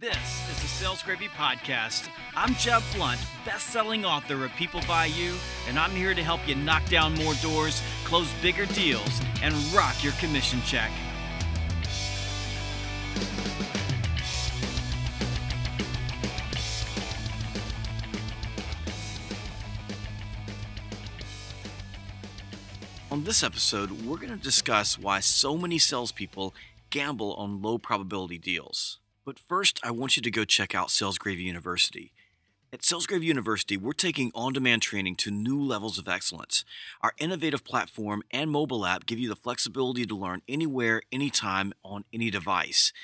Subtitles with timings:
[0.00, 2.08] This is the Sales Gravy Podcast.
[2.34, 5.34] I'm Jeb Blount, best-selling author of People Buy You,
[5.68, 10.02] and I'm here to help you knock down more doors, close bigger deals, and rock
[10.02, 10.90] your commission check.
[23.10, 26.54] On this episode, we're going to discuss why so many salespeople
[26.88, 28.99] gamble on low probability deals.
[29.24, 32.12] But first, I want you to go check out Sales Gravy University.
[32.72, 36.64] At Sales Gravy University, we're taking on demand training to new levels of excellence.
[37.02, 42.04] Our innovative platform and mobile app give you the flexibility to learn anywhere, anytime, on
[42.14, 42.94] any device.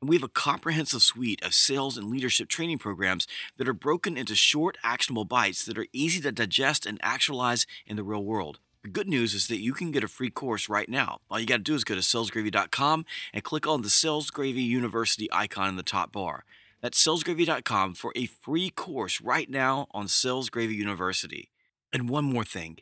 [0.00, 4.16] And we have a comprehensive suite of sales and leadership training programs that are broken
[4.16, 8.58] into short, actionable bites that are easy to digest and actualize in the real world.
[8.82, 11.20] The good news is that you can get a free course right now.
[11.30, 14.62] All you got to do is go to salesgravy.com and click on the Sales Gravy
[14.62, 16.44] University icon in the top bar.
[16.80, 21.50] That's salesgravy.com for a free course right now on Sales Gravy University.
[21.92, 22.78] And one more thing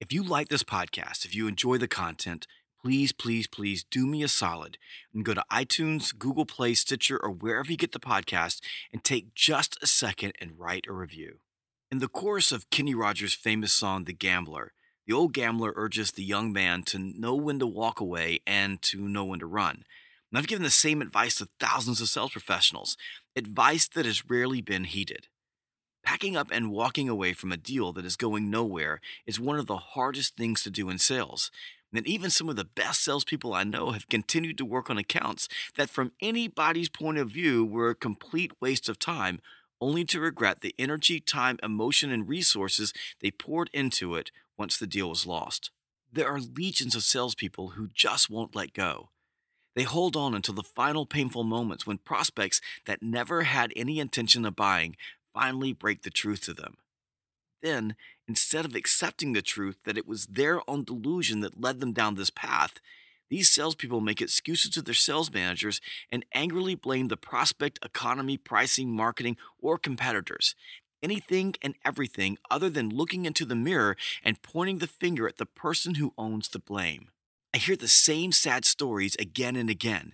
[0.00, 2.48] if you like this podcast, if you enjoy the content,
[2.82, 4.78] please, please, please do me a solid
[5.14, 8.60] and go to iTunes, Google Play, Stitcher, or wherever you get the podcast
[8.92, 11.38] and take just a second and write a review.
[11.88, 14.72] In the chorus of Kenny Rogers' famous song, The Gambler,
[15.06, 19.08] the old gambler urges the young man to know when to walk away and to
[19.08, 19.84] know when to run.
[20.30, 22.96] And I've given the same advice to thousands of sales professionals,
[23.36, 25.28] advice that has rarely been heeded.
[26.02, 29.66] Packing up and walking away from a deal that is going nowhere is one of
[29.66, 31.50] the hardest things to do in sales.
[31.92, 35.48] And even some of the best salespeople I know have continued to work on accounts
[35.76, 39.40] that, from anybody's point of view, were a complete waste of time,
[39.80, 44.86] only to regret the energy, time, emotion, and resources they poured into it once the
[44.86, 45.70] deal was lost.
[46.12, 49.10] There are legions of salespeople who just won't let go.
[49.74, 54.46] They hold on until the final painful moments when prospects that never had any intention
[54.46, 54.96] of buying
[55.34, 56.78] finally break the truth to them.
[57.62, 61.92] Then, instead of accepting the truth that it was their own delusion that led them
[61.92, 62.80] down this path,
[63.28, 68.94] these salespeople make excuses to their sales managers and angrily blame the prospect, economy, pricing,
[68.94, 70.54] marketing, or competitors,
[71.02, 75.46] anything and everything other than looking into the mirror and pointing the finger at the
[75.46, 77.08] person who owns the blame.
[77.54, 80.12] I hear the same sad stories again and again.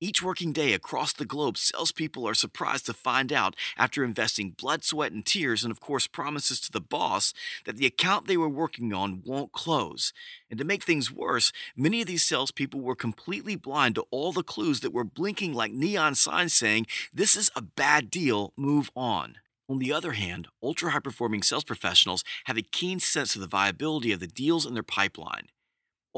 [0.00, 4.84] Each working day across the globe, salespeople are surprised to find out, after investing blood,
[4.84, 8.48] sweat, and tears, and of course promises to the boss, that the account they were
[8.48, 10.12] working on won't close.
[10.48, 14.44] And to make things worse, many of these salespeople were completely blind to all the
[14.44, 19.38] clues that were blinking like neon signs saying, This is a bad deal, move on.
[19.68, 23.48] On the other hand, ultra high performing sales professionals have a keen sense of the
[23.48, 25.48] viability of the deals in their pipeline.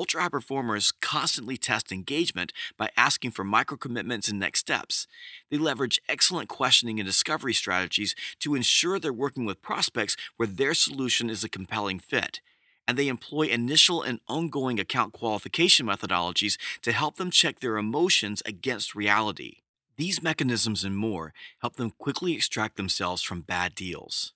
[0.01, 5.07] Ultra high performers constantly test engagement by asking for micro commitments and next steps.
[5.51, 10.73] They leverage excellent questioning and discovery strategies to ensure they're working with prospects where their
[10.73, 12.41] solution is a compelling fit.
[12.89, 18.43] And they employ initial and ongoing account qualification methodologies to help them check their emotions
[18.47, 19.57] against reality.
[19.99, 24.33] These mechanisms and more help them quickly extract themselves from bad deals.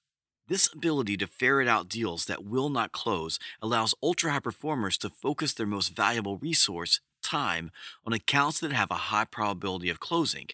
[0.47, 5.09] This ability to ferret out deals that will not close allows ultra high performers to
[5.09, 7.71] focus their most valuable resource, time,
[8.05, 10.49] on accounts that have a high probability of closing.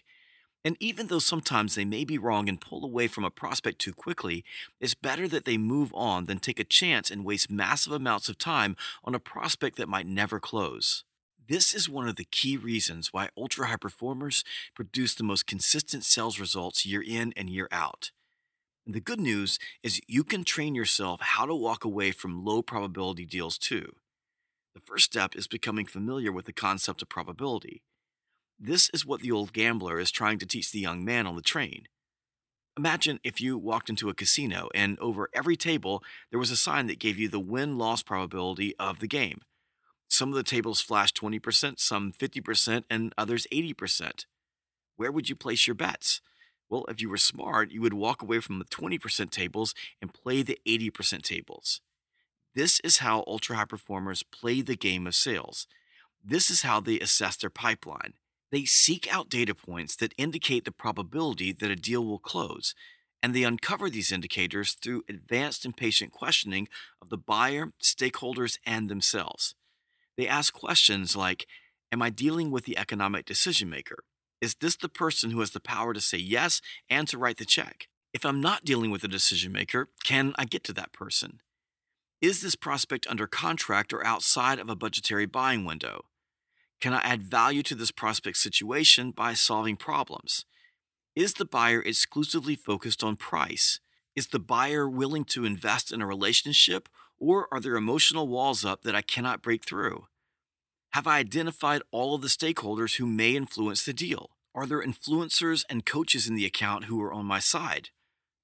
[0.63, 3.93] And even though sometimes they may be wrong and pull away from a prospect too
[3.93, 4.45] quickly,
[4.79, 8.37] it's better that they move on than take a chance and waste massive amounts of
[8.37, 11.03] time on a prospect that might never close.
[11.49, 16.05] This is one of the key reasons why ultra high performers produce the most consistent
[16.05, 18.11] sales results year in and year out.
[18.85, 22.61] And the good news is you can train yourself how to walk away from low
[22.61, 23.93] probability deals too.
[24.73, 27.83] The first step is becoming familiar with the concept of probability.
[28.59, 31.41] This is what the old gambler is trying to teach the young man on the
[31.41, 31.87] train.
[32.77, 36.87] Imagine if you walked into a casino and over every table there was a sign
[36.87, 39.41] that gave you the win loss probability of the game.
[40.07, 44.25] Some of the tables flashed 20%, some 50%, and others 80%.
[44.95, 46.21] Where would you place your bets?
[46.71, 50.41] Well, if you were smart, you would walk away from the 20% tables and play
[50.41, 51.81] the 80% tables.
[52.55, 55.67] This is how ultra high performers play the game of sales.
[56.23, 58.13] This is how they assess their pipeline.
[58.53, 62.73] They seek out data points that indicate the probability that a deal will close,
[63.21, 66.69] and they uncover these indicators through advanced and patient questioning
[67.01, 69.55] of the buyer, stakeholders, and themselves.
[70.17, 71.47] They ask questions like
[71.91, 74.05] Am I dealing with the economic decision maker?
[74.41, 77.45] Is this the person who has the power to say yes and to write the
[77.45, 77.87] check?
[78.11, 81.41] If I'm not dealing with a decision maker, can I get to that person?
[82.21, 86.05] Is this prospect under contract or outside of a budgetary buying window?
[86.79, 90.45] Can I add value to this prospect situation by solving problems?
[91.15, 93.79] Is the buyer exclusively focused on price?
[94.15, 96.89] Is the buyer willing to invest in a relationship,
[97.19, 100.07] or are there emotional walls up that I cannot break through?
[100.91, 104.31] Have I identified all of the stakeholders who may influence the deal?
[104.53, 107.91] Are there influencers and coaches in the account who are on my side?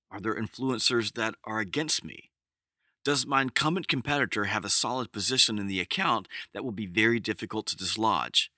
[0.09, 2.31] Are there influencers that are against me?
[3.03, 7.19] Does my incumbent competitor have a solid position in the account that will be very
[7.19, 8.49] difficult to dislodge?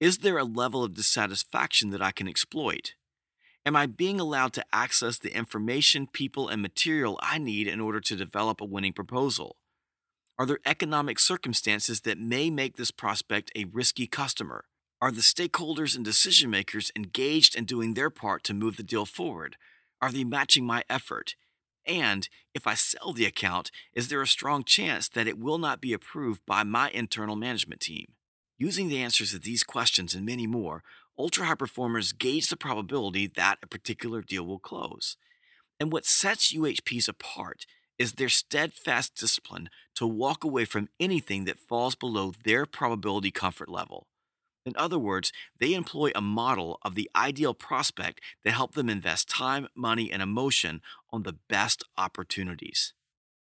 [0.00, 2.94] Is there a level of dissatisfaction that I can exploit?
[3.66, 8.00] Am I being allowed to access the information, people, and material I need in order
[8.00, 9.56] to develop a winning proposal?
[10.38, 14.66] Are there economic circumstances that may make this prospect a risky customer?
[15.00, 19.04] Are the stakeholders and decision makers engaged in doing their part to move the deal
[19.04, 19.56] forward?
[20.00, 21.34] Are they matching my effort?
[21.84, 25.80] And if I sell the account, is there a strong chance that it will not
[25.80, 28.12] be approved by my internal management team?
[28.58, 30.84] Using the answers to these questions and many more,
[31.18, 35.16] ultra high performers gauge the probability that a particular deal will close.
[35.80, 37.66] And what sets UHPs apart
[37.98, 43.68] is their steadfast discipline to walk away from anything that falls below their probability comfort
[43.68, 44.06] level.
[44.64, 49.28] In other words, they employ a model of the ideal prospect that help them invest
[49.28, 52.92] time, money, and emotion on the best opportunities.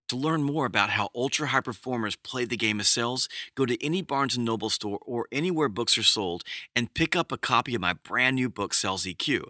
[0.08, 3.82] To learn more about how ultra high performers play the game of sales, go to
[3.82, 6.42] any Barnes & Noble store or anywhere books are sold
[6.76, 9.44] and pick up a copy of my brand new book Sales EQ.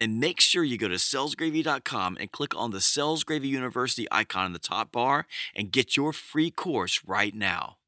[0.00, 4.46] And make sure you go to salesgravy.com and click on the Sales Gravy University icon
[4.46, 7.78] in the top bar and get your free course right now.